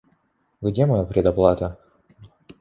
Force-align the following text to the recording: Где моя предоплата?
Где 0.61 0.87
моя 0.87 1.03
предоплата? 1.05 1.77